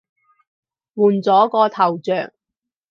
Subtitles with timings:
[0.95, 2.31] 換咗個頭像